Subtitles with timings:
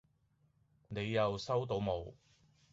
[0.87, 2.11] 你又收到冇